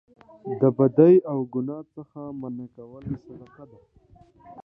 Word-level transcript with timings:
د 0.59 0.61
بدۍ 0.77 1.15
او 1.31 1.37
ګناه 1.53 1.83
څخه 1.95 2.19
منع 2.39 2.67
کول 2.75 3.03
صدقه 3.25 3.63
ده 3.69 3.79